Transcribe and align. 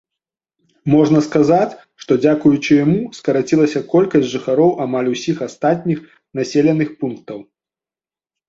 Можна 0.93 1.19
сказаць, 1.25 1.67
што 2.03 2.11
дзякуючы 2.23 2.73
яму 2.77 2.97
скарацілася 3.19 3.79
колькасць 3.93 4.27
жыхароў 4.33 4.73
амаль 4.87 5.13
усіх 5.15 5.37
астатніх 5.49 5.99
населеных 6.41 6.89
пунктаў. 7.05 7.39